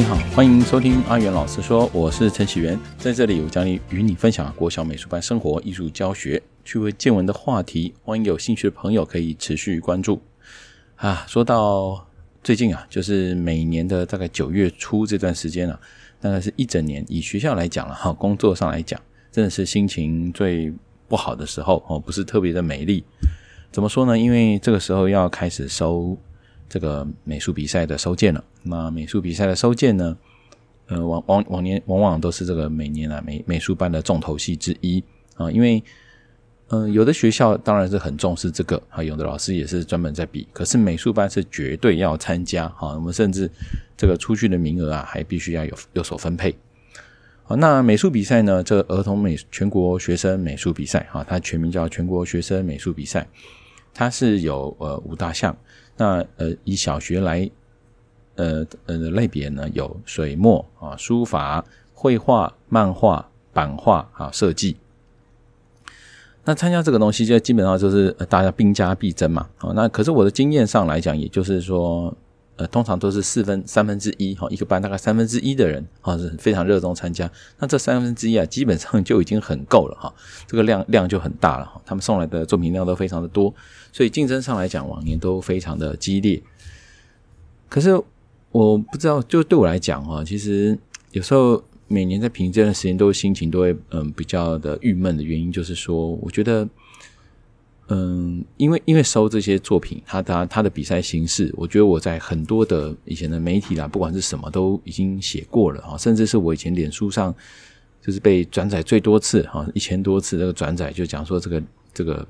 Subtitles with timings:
[0.00, 10.18] 你好，欢迎收听阿元老师说，我是陈启源，在这里我将与你分享国小美术班生活艺术教学趣味见闻的话题，欢迎有兴趣的朋友可以持续关注。
[10.96, 12.08] 啊，说到
[12.42, 15.78] 最近啊，就是每年的大概九月初这段时间啊，
[16.18, 18.98] 大概是一整年以学校来讲了哈，工作上来讲，
[19.30, 20.72] 真的是心情最
[21.08, 23.04] 不好的时候哦，不是特别的美丽。
[23.70, 24.18] 怎么说呢？
[24.18, 26.16] 因为这个时候要开始收。
[26.70, 28.42] 这个美术比赛的收件了。
[28.62, 30.16] 那美术比赛的收件呢？
[30.86, 35.00] 呃，往往往年往往都是这个每年啊美美术班的重头戏之一
[35.36, 35.48] 啊。
[35.48, 35.80] 因为、
[36.66, 40.48] 呃，有的学校当然是很重视这个啊，有的老师也是专门在比。
[40.52, 42.94] 可是美术班是绝对要参加啊。
[42.94, 43.48] 我们甚至
[43.96, 46.56] 这个出去的名额啊，还必须要有有所分配。
[47.44, 48.60] 好，那美术比赛呢？
[48.62, 53.28] 这个儿童美全国学生美术比赛啊，它全名叫全国学生美术比赛，
[53.94, 55.56] 它是有呃五大项。
[56.00, 57.50] 那呃，以小学来，
[58.36, 64.78] 呃呃类别呢，有水墨啊、书法、绘画、漫画、版画啊、设计。
[66.42, 69.46] 那参加这个东西，就基本上就是大家兵家必争嘛。
[69.58, 72.16] 啊，那可是我的经验上来讲，也就是说，
[72.60, 77.30] 呃，通常都是四分三分之一哈，一个班大概三分之一的人啊是非常热衷参加。
[77.58, 80.12] 那这三分之一啊，基本上就已经很够了哈，
[80.46, 81.80] 这个量量就很大了哈。
[81.86, 83.54] 他们送来的作品量都非常的多。
[83.94, 86.42] 所以竞争上来讲，往年都非常的激烈。
[87.66, 87.98] 可是
[88.52, 90.78] 我不知道，就对我来讲哈，其实
[91.12, 96.68] 有时候每年在评这段时间，都心情都会嗯比较的郁闷的原因，就是说，我觉得
[97.90, 107.34] 嗯，因为因为收这些作品，他他他的比赛形式，我觉得我在很多的以前的媒体啦，不管是什么，都已经写过了哈，甚至是我以前脸书上
[108.00, 112.26] 就是被转载最多次哈，一千多次这个转载，就讲说这个这个。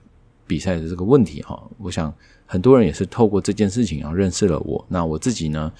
[0.46, 2.12] 比赛的这个问题哈，我想
[2.44, 4.84] 很多人也是透过这件事情然后认识了我。
[4.88, 5.72] 那我自己呢，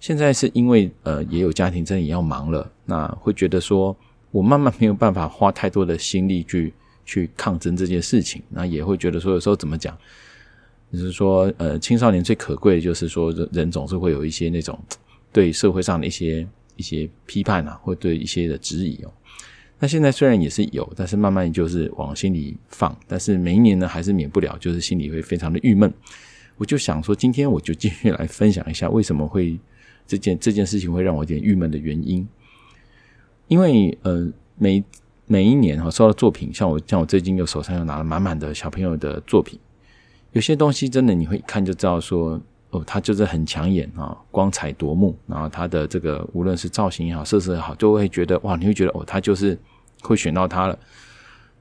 [0.00, 3.94] 现在是因为呃也有家庭，真的也要忙了，那会觉得说
[4.30, 6.72] 我慢慢没有办法花太多的心力去
[7.08, 8.42] 去抗争这件事情。
[8.50, 9.96] 那也会觉得说有时候怎么讲，
[10.92, 14.78] 就是说呃青少年最可贵的就是说人总是会有一些那种
[15.32, 19.12] 对社会上的一些一些批判啊，或对一些的质疑哦。
[19.78, 25.90] 那现在虽然也是有，但是慢慢就是往心里放，但是每一年呢，还是免不了就是心里会非常的郁闷。
[26.56, 29.58] 我就想说，今天我就继续来分享一下为什么会
[30.06, 32.26] 这件这件事情会让我有点郁闷的原因。
[33.46, 34.82] 因为呃，每
[35.28, 39.60] 每一年哈收到作品，像我像我最近又手上又拿了满满的小朋友的作品，
[40.32, 42.40] 有些东西真的你会一看就知道说。
[42.70, 45.16] 哦，它就是很抢眼啊，光彩夺目。
[45.26, 49.58] 然后它的这个无论是造型也好，色色也好，就会觉得哇，你会觉得哦，他就是
[50.02, 50.78] 会选到它了。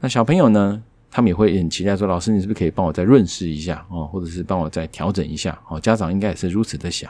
[0.02, 5.80] 那小朋友呢，他们也会很期待说，老师你是不是可以帮我再润饰一下哦，或者是帮我再调整一下哦？
[5.80, 7.10] 家长应该也是如此的想。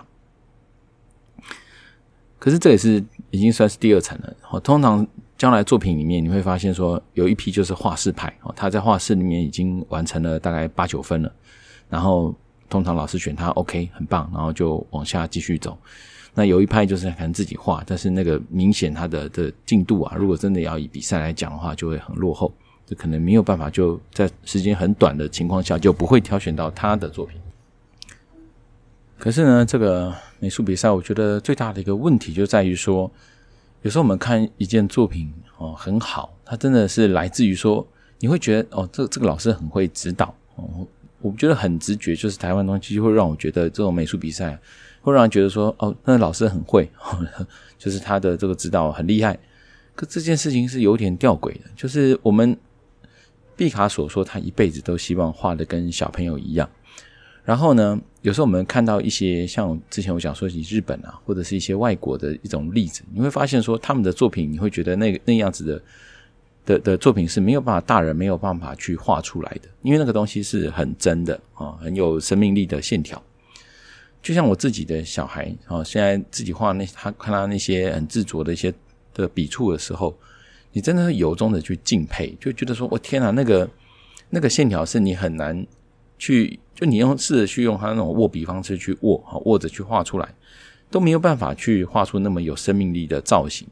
[2.37, 4.31] 可是这也是已经算是第二层了。
[4.51, 11.31] 哦，通常将来作品里面你会发现说，有一批就是画室派哦，他在画室里面已经完成了大概八九分了，
[11.89, 12.33] 然后。
[12.69, 15.77] 通常老师选他 OK 很棒，然后就往下继续走。
[16.33, 22.53] 那有一派就是可能自己画，但是那个明显他的的进度啊，如果真的要以比赛来讲的话，就会很落后，
[22.85, 27.39] 就可能没有办法就在时间很短的情况下就不会挑选到他的作品。
[29.17, 33.09] 可是呢，这个美术比赛，我觉得最大的一个问题就在于说，
[33.83, 37.85] 有时候我们看一件作品哦很好，它真的是来自于说，
[38.19, 40.87] 你会觉得哦，这这个老师很会指导哦。
[41.19, 44.57] 我觉得很直觉，就是台湾东西会让我觉得这种美术比赛
[45.01, 46.89] 会让人觉得说，哦，那老师很会，
[47.77, 49.37] 就是他的这个指导很厉害。
[49.95, 52.55] 可这件事情是有点吊诡的，就是我们
[53.55, 56.69] 毕卡索说他一辈子都希望画的跟小朋友一样。
[57.47, 65.81] 然后呢，有时候我们看到一些像之前我讲说起日本啊，或者是一些外国的一种例子，你会发现说他们的作品，你会觉得那个那样子的。
[66.67, 73.23] 的的作品是没有办法，大人没有办法去画出来的，因为那个东西是很真的啊，很有生命力的线条。
[74.21, 78.73] 就像我自己的小孩啊，现在自己画那他看他那些很执着的一些
[79.13, 80.13] 的笔触的时候，
[80.73, 83.69] 你真的是由衷的去敬佩，就觉得说，我天啊，那个
[84.29, 85.65] 那个线条是你很难
[86.17, 90.33] 去，就你用试着去用他那种握笔方式去握，握着去画出来，
[90.89, 93.67] 都没有办法去画出那么有生命力的造型。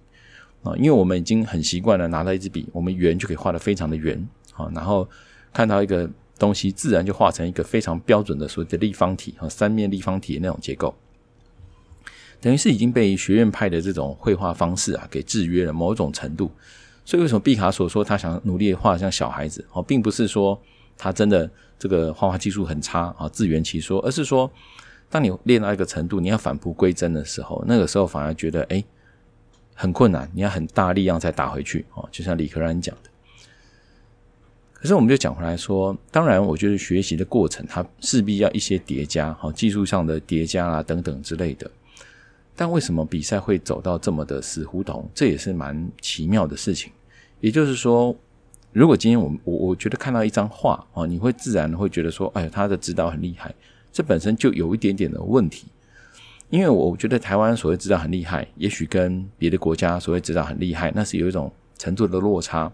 [0.63, 4.18] 啊，因为我们已经很习惯了拿到一支笔，我们圆就可以画得非常的圆，
[4.56, 5.07] 啊，然后
[5.53, 6.09] 看到一个
[6.39, 10.95] 东西，自然就画成一个非常标准的所谓的立方体，啊，三面立方体的那种结构，
[12.42, 16.50] 等于是已经被学院派的这种绘画方式啊给制约了某种程度。
[17.06, 20.59] 所以为什么毕卡索说他想努力画像小孩子，哦，并不是说
[20.97, 21.47] 他真的
[21.77, 24.51] 这个画画技术很差啊，自圆其说，而是说。
[25.07, 28.83] 当你练到一个程度，你要返璞归真的时候，那个时候反而觉得哎
[29.74, 32.10] 很困难，你要很大力量才打回去哦。
[32.12, 33.10] 就像李可染讲的。
[34.74, 41.69] 可是我们就讲回来说，当然，我觉得学习的过程它势必要一些叠加，哈，技术上的叠加啊等等之类的。
[42.56, 45.07] 但为什么比赛会走到这么的死胡同？
[45.13, 46.92] 这也是蛮奇妙的事情。
[47.39, 48.13] 也就是说，
[48.75, 53.56] 如果今天我们我我觉得看到一张画啊，你会自然会觉得说，哎，他的指导很厉害。
[53.89, 55.68] 这本身就有一点点的问题，
[56.50, 62.69] 因为我觉得台湾所谓指导很厉害，也许跟别的国家所谓指导很厉害，那是有一种程度的落差。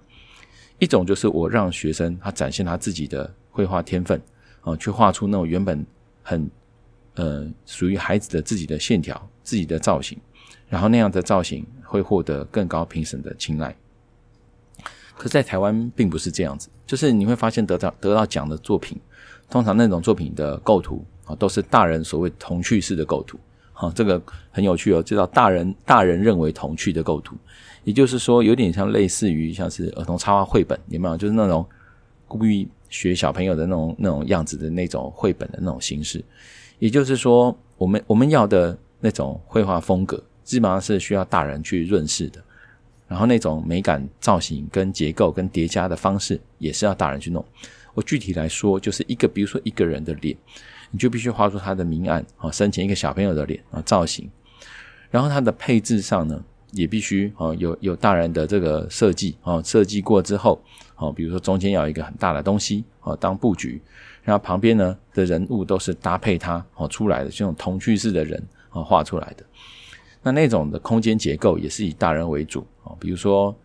[0.80, 4.20] 一种就是我让学生他展现他自己的绘画天分
[4.62, 5.86] 啊，去画出那种原本
[6.24, 6.50] 很
[7.14, 9.30] 呃属于孩子的自己的线条。
[9.44, 10.18] 自己的造型，
[10.70, 13.76] 然后那样的造型会获得更高评审的青睐。
[15.22, 19.00] 可是在台湾并不是这样子，就是你会发现得到得到奖的作品，
[19.52, 23.40] 通常那种作品的构图啊，都是大人所谓童趣式的构图。
[23.72, 24.20] 好，这个
[24.50, 27.36] 很有趣哦，就叫大人大人认为童趣的构图，
[27.84, 31.16] 也就是说有点像类似于像是儿童插画绘本，有没有？
[31.16, 31.64] 就是那种
[32.28, 36.26] 故意学小朋友的那种那种样子的那种绘本的那种形式。
[36.80, 38.76] 也就是说，我们我们要的。
[39.04, 42.40] 那种绘画风格基本上是需要大人去润饰的，
[43.12, 47.44] 然后那种美感造型跟结构跟叠加的方式也是要大人去弄。
[47.94, 50.34] 我具体来说，就是一个，比如说一个人的脸，
[50.92, 54.30] 你就必须画出他的明暗啊，生前一个小朋友的脸啊造型，
[55.10, 56.42] 然后它的配置上呢，
[56.72, 60.64] 也必须啊有有大人的这个设计啊，设计过之后
[60.96, 63.82] 啊，比如说中间要有一个很大的东西啊当布局，
[64.24, 68.42] 然后旁边呢的人物都是搭配它哦出来的这种童趣式的人。
[68.74, 69.44] 啊，画出来的
[70.24, 72.94] 那那种的空间结构也是以大人为主啊。
[73.00, 73.56] 比如说，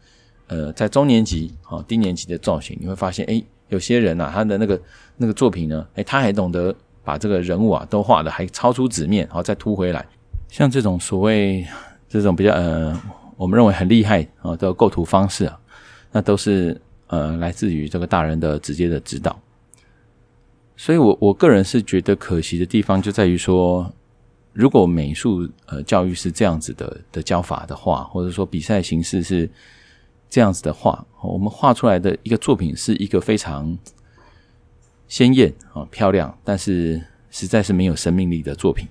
[0.47, 4.81] 呃，在中年级啊、低年级的造型，你会发现，哎，有些人啊，他的那个
[5.17, 6.75] 那个作品呢，哎，他还懂得
[7.05, 10.07] 把这个人物啊都画的还超出纸面，然后再凸回来。
[10.49, 11.67] 像这种所谓
[12.09, 12.99] 这种比较呃，
[13.37, 15.59] 我们认为很厉害啊的构图方式啊，
[16.13, 19.39] 那都是呃来自于这个大人的直接的指导。
[20.77, 23.93] 所以我我个人是觉得可惜的地方就在于说。
[24.57, 29.49] 如果美术呃教育是这样子的的教法的话，或者说比赛形式是
[30.31, 33.77] 这样子的话，我们画出来的一个作品是一个非常
[35.09, 38.89] 鲜艳啊漂亮，但是实在是没有生命力的作品。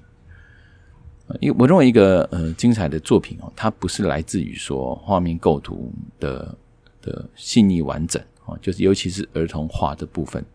[1.42, 6.56] 因为我认为一个呃精彩的作品哦，它不是来自于说画面构图的
[7.02, 10.46] 的细腻完整啊，就是尤其是儿童画的部分，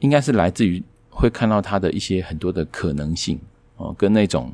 [0.00, 3.40] 应该是来自于会看到它的一些很多的可能性。
[3.80, 4.52] 哦，跟那种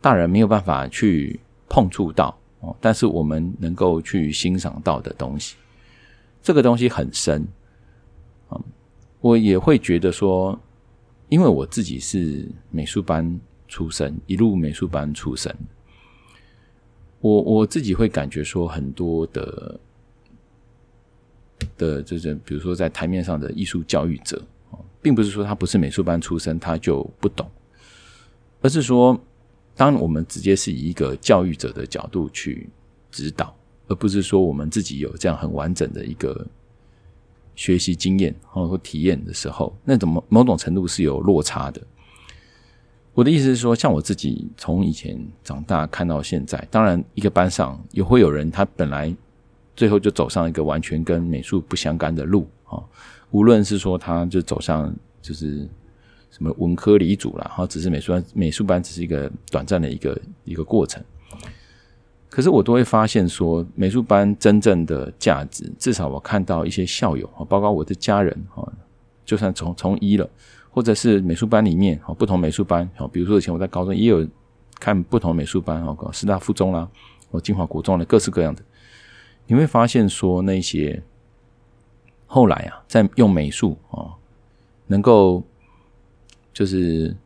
[0.00, 5.56] 大人没有办法去碰触到哦，但是我们能够去欣赏到的东西，
[6.40, 7.46] 这个东西很深
[8.48, 8.58] 啊。
[9.20, 10.56] 我也会觉得说，
[11.28, 15.52] 因为我自己是美术班出身，一路美术班出身，
[17.20, 19.80] 我我自己会感觉说，很多的
[21.76, 24.40] 的这种，比如说在台面上的艺术教育者，
[25.02, 27.44] 并不是说他不是美术班出身，他就不懂。
[28.60, 29.16] 而是说，
[29.76, 32.68] 当我们直接是以一个教育者的角度去
[33.10, 33.54] 指导，
[33.86, 36.44] 而不是说我们自己有这样很完整的一个
[37.54, 41.80] 学习经验或者说体验的时候，那种某某种程度是有落差的。
[43.14, 49.14] 我的意思是说，像我自己从以前长大看到现在，当然一个班上也会有人他本来
[49.76, 52.82] 最后就走上一个完全跟美术不相干的路啊，
[53.30, 54.92] 无论是说他就走上
[55.22, 55.68] 就是。
[56.30, 61.02] 什么文科理组啦，然后只是美术班，美术班只是一个短暂的一个一个过程。
[62.28, 68.70] 可是我都会发现说，美术班真正的价值，至少我看到一些校友，包括我的家人，哈，
[69.24, 70.28] 就算从从医了，
[70.70, 74.28] 或者是美术班里面，哈，不同美术班，哈，比如说以前我在高中也有
[74.78, 76.86] 看不同美术班，哈，师大附中啦，
[77.30, 78.62] 或金华国中的各式各样的，
[79.46, 81.02] 你会发现说那些
[82.26, 84.12] 后来啊，在用美术啊，
[84.86, 85.42] 能够。
[86.58, 87.16] 就是，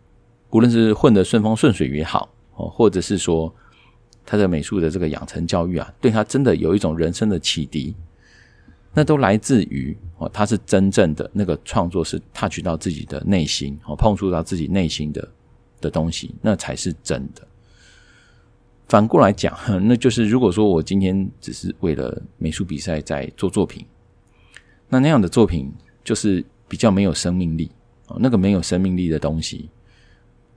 [0.50, 3.50] 无论是混得顺风顺水也好，哦，或者是说
[4.26, 7.96] 他的美术的这个养成教育啊，对他真的有一种人生的启迪，
[8.92, 15.26] 那都来自于哦，他是真正的那个创作是 touch 到自己的内心，哦，碰触到自己内心的
[15.80, 17.40] 的东西，那才是真的。
[18.88, 19.58] 反过来讲，
[19.88, 23.86] 那就是如果说我今天只是为了美术比赛在做作品，
[24.90, 25.72] 那那样的作品
[26.04, 27.70] 就是比较没有生命力。
[28.20, 29.68] 那个没有生命力的东西，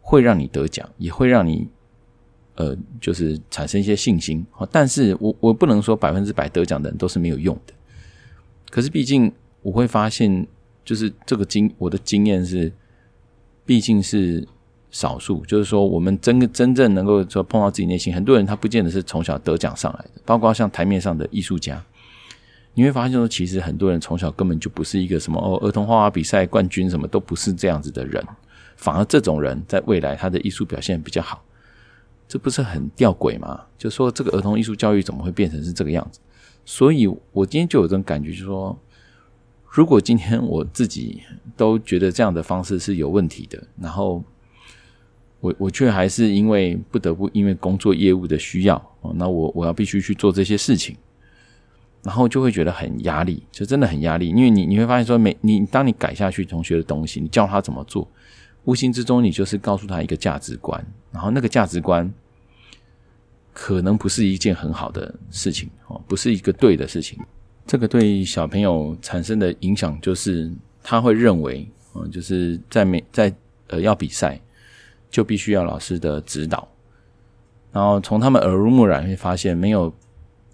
[0.01, 1.67] 会让你得奖，也会让你，
[2.55, 4.45] 呃，就是产生一些信心。
[4.71, 7.73] 但是我我不能说百分之百得奖的人都是没有用的。
[8.69, 9.31] 可是毕竟
[9.61, 10.45] 我会发现，
[10.83, 12.71] 就是这个经我的经验是，
[13.65, 14.47] 毕竟是
[14.91, 21.83] 少数，就是说我们真真正能够说碰到自己内心，很多人他不见得是从小得奖上来的，包括像台面上的艺术家，
[22.75, 28.23] 你会发现说，其实很多人从小根本就不是一个什么哦儿童画画比赛冠军，什么都不是这样子的人，
[28.75, 31.43] 反而这种人在未来他的艺术表现比较好，
[32.27, 33.61] 这不是很吊诡吗？
[33.77, 36.19] 就说这个儿童艺术教育怎么会变成是这个样子？
[36.63, 38.77] 所以我今天就有这种感觉，就是说。
[39.67, 41.21] 如果今天我自己
[41.57, 44.23] 都觉得这样的方式是有问题的，然后
[45.41, 48.81] 我我却还是因为不得不因为工作业务的需要，
[49.15, 50.95] 那我我要必须去做这些事情，
[52.05, 58.07] 然后就会觉得很压力，就真的很压力，因为你你会发现说，每你当你改下去同学的东西，你教他怎么做，
[58.65, 62.13] 无形之中你就是告诉他一个价值观，然后那个价值观
[63.51, 67.17] 可能不是一件很好的事情哦，不是一个对的事情。
[67.65, 70.51] 这个对小朋友产生的影响就是，
[70.83, 73.33] 他会认为，嗯，就是在每在
[73.69, 74.39] 呃要比赛，
[75.09, 76.67] 就必须要老师的指导，
[77.71, 79.91] 然后从他们耳濡目染会发现，没有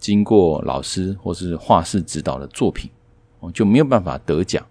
[0.01, 2.91] 经过老师或是画室指导的作品，
[3.39, 4.62] 哦，就没有办法得奖，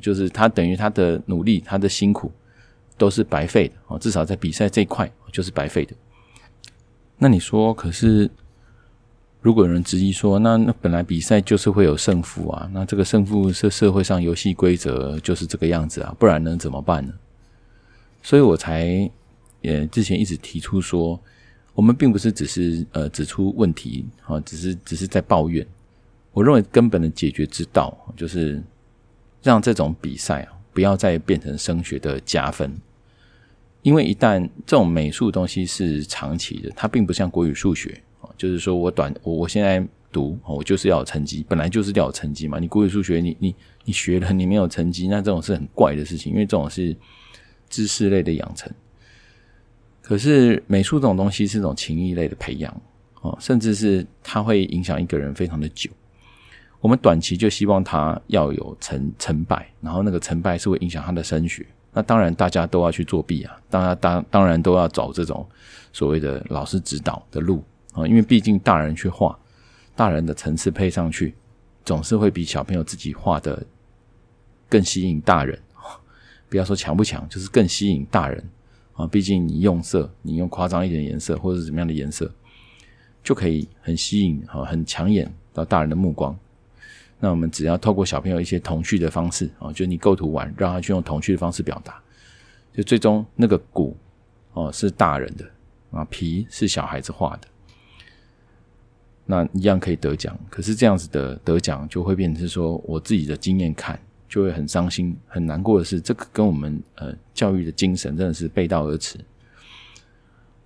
[0.00, 2.30] 就是他等于他的努力，他的辛苦
[2.96, 5.92] 都是白费的，哦，至少在比赛这一块就是白费的。
[7.18, 8.30] 那你说，可是？
[9.42, 17.12] 如果有人质疑说，那那本来比赛就是会有胜负啊，那这个胜负是社会上游戏规则就是这个样子啊，不然能怎么办呢？
[18.24, 19.08] 所以我才
[19.60, 21.20] 也之前一直提出说，
[21.76, 25.64] 我们并不是只是呃指出问题啊，只是只是在抱怨。
[26.32, 28.62] 我认为根本的解决之道就是
[29.42, 32.74] 让这种比赛啊不要再变成升学的加分，
[33.82, 38.02] 因为一旦这种美术东西是长期的，它并不像国语、数学。
[38.38, 42.58] 就是说我短我我现在读，我就是要有成绩，本来就是要有成绩嘛。
[42.58, 43.54] 你国语数学，你你
[43.84, 46.96] 你学了，你没有成绩，那这种是很怪的事情，因为这种是
[47.68, 48.72] 知识类的养成。
[50.06, 52.72] 可是美术这种东西是这种情谊类的培养
[53.22, 55.90] 哦，甚至是它会影响一个人非常的久。
[56.78, 61.66] 我们短期就希望他要有成成败，然后那个成败是会影响他的升学。
[61.92, 65.44] 那当然大家都要去作弊啊，当然当当然都要走这种
[65.92, 67.64] 所谓的老师指导的路。
[67.92, 69.36] 啊，因为毕竟大人去画，
[69.96, 71.34] 大人的层次配上去，
[71.84, 73.60] 总是会比小朋友自己画的
[74.68, 75.58] 更吸引大人。
[76.48, 78.48] 不要说强不强，就是更吸引大人
[78.96, 79.06] 啊！
[79.06, 82.30] 毕竟你用色，你用夸张一点颜色，或者是怎么样的颜色，
[83.22, 86.36] 就可以很吸引啊，很抢眼到大人的目光。
[87.20, 92.02] 那我们只要透过小朋友一些童趣的方式啊，就你构图完，让他去用童趣的方式表达，
[92.74, 93.96] 就最终那个骨
[94.52, 95.44] 哦是大人的
[95.90, 97.48] 啊，皮是小孩子画的。
[99.24, 109.18] 那一样可以得奖，可是这样子的得奖就会变成是说，我自己的经验看就会很伤心、很难过的是，这个跟我们呃教育的精神真的是背道而驰。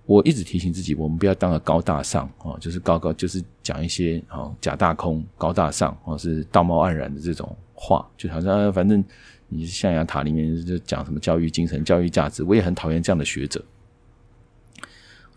[0.05, 9.01] 我一直提醒自己，我们不要当个高大上哦，就是高高就是讲一些哦假大空、高大上或是道貌岸然的这种话，就好像反正
[9.47, 13.63] 你是象牙塔里面就讲什么教育精神、教育价值，我也很讨厌这样的学者。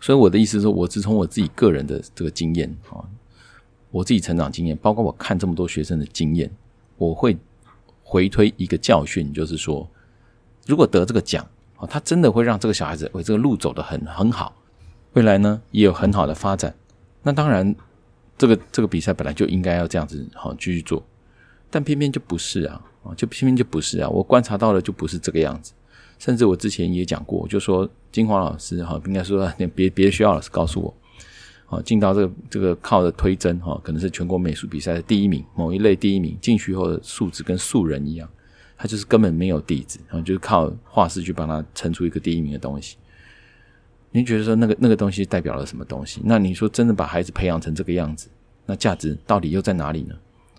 [0.01, 2.99] 所以我的意思是说，我只从我自己个人的这个经验啊，
[3.91, 6.51] 我自己成长经验，包括我看这么多学生的经验，
[6.97, 7.37] 我会
[8.15, 9.85] 回推一个教训，就是说，
[10.65, 11.45] 如果得这个奖
[11.75, 14.55] 啊，他真的会让这个小孩子为这个路走得很很好，
[15.11, 16.73] 未来呢也有很好的发展。
[17.23, 17.75] 那当然，
[18.37, 21.03] 这个这个比赛本来就应该要这样子好继续做，
[21.69, 25.73] 但偏偏就不是啊，啊，就偏偏就不是啊，我观察到的就不是这个样子。
[26.17, 29.45] 甚至我之前也讲过，就说金华老师哈，应该说
[29.75, 30.93] 别别的学校老师告诉我，
[31.67, 38.29] 啊，进到这个这个靠着推甄哈，可能是全国美术比赛的第一名，某一类第一名，进去后的素质跟素人一样，
[38.77, 42.97] 他就是根本没有底子，然后就是靠画室去帮他撑出一个第一名的东西。
[44.11, 46.21] 您觉得说那个那个东西代表了什么东西？
[46.23, 48.29] 那你说真的把孩子培养成这个样子，
[48.65, 50.15] 那价值到底又在哪里呢？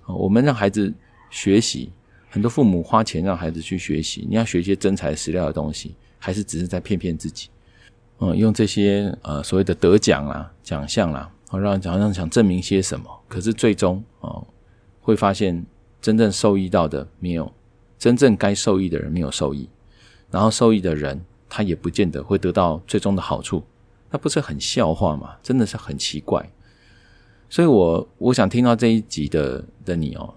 [0.07, 0.93] 我们让孩子
[1.31, 1.91] 学习。
[2.29, 7.49] 很多父母花钱让孩子去学习，你要学一些真材实料的东西，还是只是在骗骗自己？
[8.19, 14.47] 嗯，用这些呃所谓的得奖啦、奖项啦，好让好像想证明些什么，可是最终哦
[15.01, 15.65] 会发现
[16.01, 17.53] 真正受益到的没有，
[17.99, 19.69] 真正该受益的人没有受益，
[20.31, 23.63] 然后受益的人他也不见得会得到最终的好处，
[24.11, 25.37] 那不是很笑话吗？
[25.43, 26.51] 真的是很奇怪。
[27.49, 30.35] 所以我我想听到这一集的的你哦。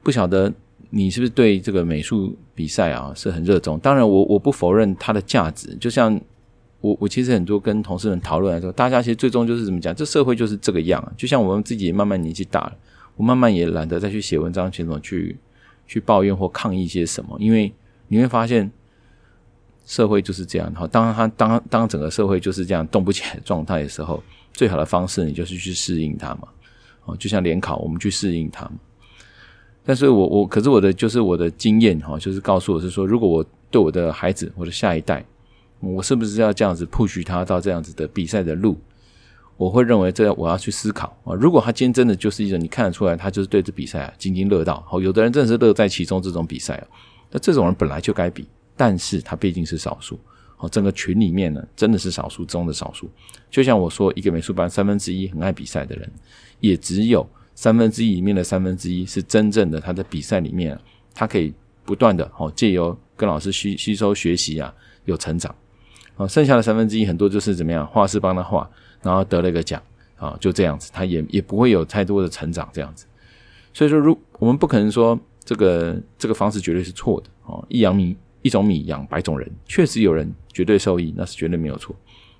[0.00, 0.52] 不晓得
[0.90, 3.78] 你是不是对这个美术比赛啊是很热衷？
[3.78, 5.76] 当然我，我不否认它的价值。
[5.80, 6.18] 就像
[6.80, 9.94] 我我其实很多跟同事们讨论来说，大家其实最终就是怎么讲？
[9.94, 11.12] 这社会就是这个样。
[11.16, 12.76] 就像我们自己慢慢年纪大了，
[13.16, 15.36] 我慢慢也懒得再去写文章，去什么去
[15.86, 17.36] 去抱怨或抗议些什么。
[17.38, 17.70] 因为
[18.06, 18.70] 你会发现，
[19.84, 20.66] 社会就是这样。
[20.72, 24.22] 然后，当他当当整个社会就是这样动不起来状态的时候，
[24.54, 26.48] 最好的方式你就是去适应它嘛。
[27.04, 28.72] 哦，就像联考，我们去适应它嘛。
[29.88, 35.24] 但是我我可是我的就是我的经验哈，就是告诉我是说，如果我对我的孩子，我的下一代，
[35.80, 38.76] 我是不是要这样子 push 他到这样子的比赛的路？
[39.56, 41.32] 我会认为这我要去思考啊。
[41.32, 44.84] 如果他今天真的就是一种你看得出来，他就是对这比赛啊津津乐道。
[44.86, 46.86] 好，有的人真的是乐在其中，这种比赛啊，
[47.30, 50.20] 那这种人本来就该比，但是他毕竟是少数。
[50.58, 53.08] 好，整个群里面呢，真的是少数中的少数。
[53.50, 56.12] 就像我说，一个美术班三分之一很爱比赛的人，
[56.60, 57.26] 也只有。
[57.58, 60.78] 三分之一里面的三分之一是真正的，他在比赛里面，
[61.12, 61.52] 他可以
[61.84, 64.72] 不断的哦，借由跟老师吸吸收学习啊，
[65.06, 65.52] 有成长。
[66.16, 68.70] 啊，剩下的三分之一很多就是怎么样，画师帮他画，
[69.02, 69.82] 然后得了一个奖
[70.18, 73.06] 啊，就这样子，他也也不会有太多的成长这样子。
[73.74, 81.92] 所以说，如我们不可能说这个这个方式绝对是错的哦，一养米一种米养百种人，确实有人绝对受益，那是绝对没有错。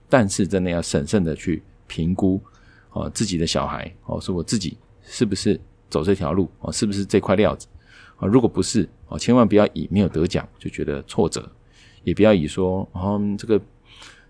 [0.08, 2.40] 但是真的要审慎的去评估
[2.92, 4.78] 哦，自己的小孩哦，是我自己。
[5.10, 6.70] 是不是走这条路啊？
[6.70, 7.66] 是不是这块料子
[8.18, 8.28] 啊？
[8.28, 11.50] 如果不是啊，千万不要以没有得奖就觉得挫折，
[12.04, 13.60] 也不要以说啊这个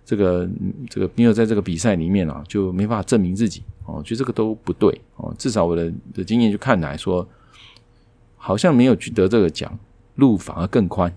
[0.04, 0.48] 这个
[0.88, 5.34] 这个没有在这个比赛里面啊就没办法证明自己哦，我觉得这个都不对哦。
[5.36, 7.28] 至少我的的经验就看来说，
[8.36, 9.76] 好像没有去得这个奖，
[10.14, 11.12] 路反而更宽。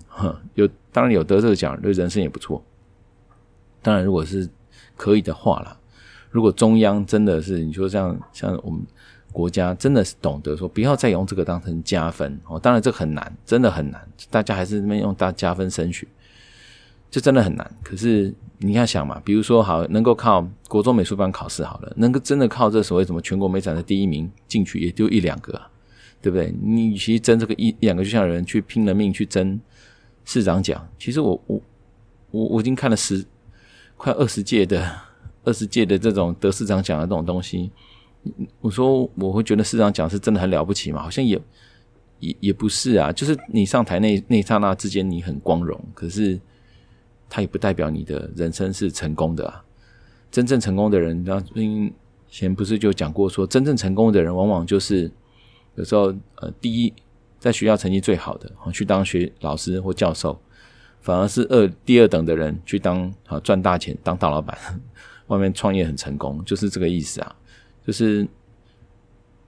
[0.56, 2.64] 有当然有得这个奖，对人生也不错。
[3.84, 4.50] 当然，如果是
[4.98, 5.78] 可以的话啦，
[6.32, 8.82] 如果中央真的是你说像像我们。
[9.32, 12.60] 国家真的是懂得说，不要再用这个当成加分哦。
[12.60, 14.06] 当然这很难，真的很难。
[14.30, 16.06] 大家还是那边用大加分升学，
[17.10, 17.72] 这真的很难。
[17.82, 25.60] 可是你要想嘛，比如说好，能够靠国中美术班考试好了，能够真的靠这所谓什么全国美展的第一名进去，也就一两个，
[26.22, 26.54] 对不对？
[26.62, 29.60] 你与其争这个一一两个，就像有人去拼了命去争
[30.26, 30.86] 市长奖。
[31.00, 31.62] 其实我我
[32.32, 33.26] 我我已经看了十
[33.96, 34.94] 快二十届的
[35.46, 37.72] 二十届的这种得市长奖的这种东西。
[38.60, 41.02] 我说我会觉得市长讲是真的很了不起嘛？
[41.02, 41.42] 好像也
[42.20, 46.40] 也也不是啊，就是你上台那那刹那之间你很光荣，可是
[47.28, 49.64] 他也不代表你的人生是成功的啊。
[50.30, 51.92] 真正成功的人，然后以
[52.30, 55.12] 前不是就讲过说，真正成功的人往往就是
[55.76, 56.94] 有时候呃第一
[57.40, 60.40] 在学校成绩最好的去当学老师或教授，
[61.02, 64.56] 反而是二第二等的人去当啊赚大钱当大老板，
[65.28, 67.36] 外面创业很成功，就是这个意思啊。
[67.86, 68.28] 就是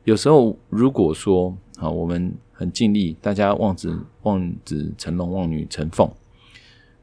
[0.04, 6.10] 有时候，如果说啊，我们很尽力，大家望子望子成龙，望女成凤，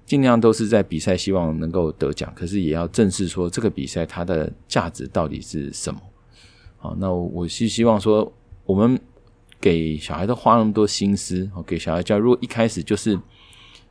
[0.05, 2.33] 尽量都是在比赛，希望能够得奖。
[2.35, 6.01] 可是也要正视说，这个比赛它的价值到底是什么？
[6.79, 8.33] 好，那我是希望说，
[8.65, 8.99] 我们
[9.61, 13.19] 给小孩都花那么多心思，哦给小孩教，如果一开始就是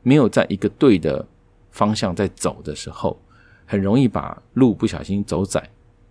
[0.04, 1.26] 没有在一个对的
[1.72, 3.20] 方向在走的时候，
[3.66, 5.70] 很容易把路不小心走窄。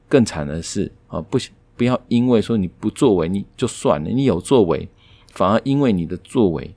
[0.09, 1.39] 更惨的是啊，不
[1.77, 4.89] 不要因为说你不作为你就算了，你有作为，
[5.33, 6.75] 反而因为你的作为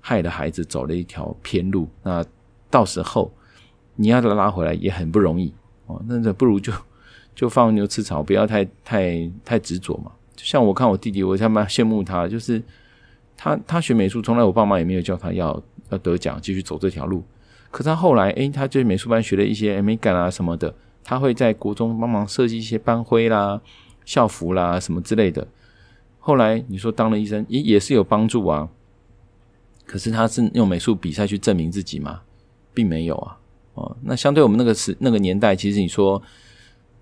[0.00, 2.24] 害了孩子走了一条偏路，那
[2.70, 3.32] 到时候
[3.96, 5.52] 你要拉回来也很不容易
[5.86, 6.00] 哦。
[6.06, 6.72] 那这不如就
[7.34, 10.12] 就放牛吃草，不要太太太执着嘛。
[10.36, 12.62] 就像我看我弟弟，我还蛮羡慕他，就是
[13.36, 17.22] 他他学美术，从来我爸妈也没有叫他要要得奖，继续走这条路。
[17.70, 20.72] 可是他后来，诶，他就美术班学了一些美感啊什么的。
[21.04, 23.60] 他会在国中帮忙设计一些班徽啦、
[24.04, 25.46] 校服啦什么之类的。
[26.18, 28.68] 后来你说当了医生，也也是有帮助啊。
[29.84, 32.22] 可是他是用美术比赛去证明自己吗？
[32.72, 33.38] 并没有啊。
[33.74, 36.22] 哦，那相对我们那个时那个年代，其实你说，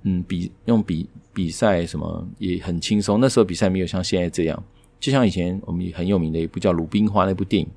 [0.02, 3.20] 嗯，比用比比赛什么也很轻松。
[3.20, 4.62] 那时候比赛没有像现在这样。
[4.98, 7.68] 就像以前我们很有名的一部叫《鲁冰花》那部电影，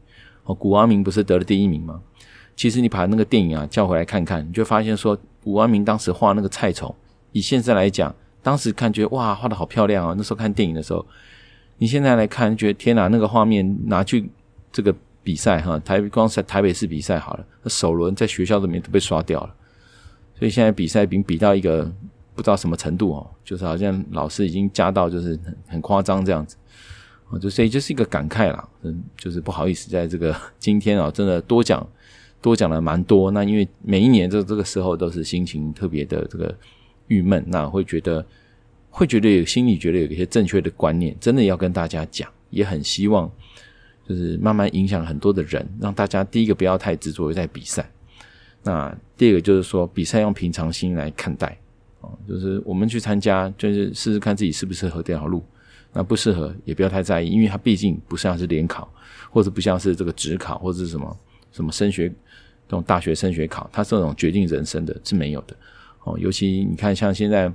[0.45, 2.01] 哦，古阿明不是得了第一名吗？
[2.55, 5.17] 其实你把那个电影啊叫回来看看，你就发现说。
[5.45, 6.91] 武安明当时画那个菜虫，
[7.31, 10.15] 以现在来讲，当时看觉得哇，画的好漂亮啊！
[10.17, 11.05] 那时候看电影的时候，
[11.77, 14.27] 你现在来看，觉得天哪，那个画面拿去
[14.71, 14.91] 这个
[15.21, 19.53] 比赛哈，台光是台北市比赛好了，首轮在学校里面都被刷掉了。
[20.33, 21.83] 所以现在比赛已经比到一个
[22.33, 26.57] 不知道什么程度哦，就是好像老师已经加到就是很很夸张这样子
[27.29, 31.87] 啊，就所以就是一个感慨啦，嗯，就是不好意思，在这个今天啊，真的多讲。
[32.45, 36.55] 多讲了蛮多，那因为每一年这这个时候都是心情特别的这个
[37.07, 38.23] 郁闷，那会觉得
[38.91, 43.27] 会觉得有心里觉得有一些正确的观念，真的要跟大家讲，也很希望
[44.07, 47.89] 就是慢慢影响很多的人，让大家第一个不要太执着于在比赛，
[48.61, 51.57] 那第二个就是说比赛用平常心来看待
[51.99, 55.43] 啊，就是我们去参加，就是试试看自己适不适合这条路，
[55.91, 58.87] 那不适合也不要太在意，因为它毕竟不像是联考，
[59.31, 61.17] 或者不像是这个职考或者是什么
[61.51, 62.13] 什么升学。
[62.67, 65.55] 这种大学升学考，它这种决定人生的是没有的
[66.03, 66.17] 哦。
[66.19, 67.51] 尤其你看，像现在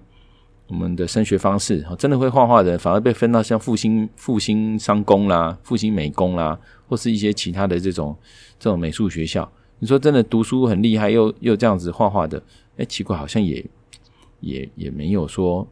[0.69, 8.17] 我们的升学方式，真的会画画的人反而被分到像复兴复兴商工啦、复兴美工啦，或是一些其他的这种
[8.59, 9.51] 这种美术学校。
[9.81, 12.41] 你说真的读书很厉害，又又这样子画画的，
[12.77, 13.65] 哎，奇怪，好像也
[14.39, 15.67] 也也没有说，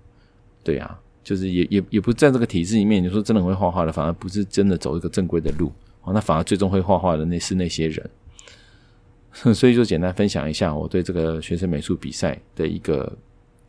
[0.65, 3.01] 对啊，就是也也也不在这个体制里面。
[3.05, 5.71] 你说真的会画画的，反而不是真的走一个正规的路
[6.03, 8.11] 哦，那反而最终会画画的那是那些人。
[9.55, 13.11] 所以就简单分享一下我对这个学生美术比赛的一个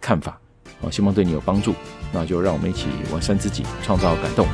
[0.02, 0.40] 看法，
[0.82, 1.74] 哦，希望对你有帮助。
[2.12, 4.48] 那就让我们一起完善自己，创造感动。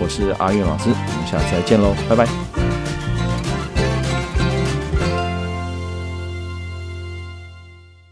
[0.00, 2.81] 我是阿月老师，我们下次再见喽，拜拜。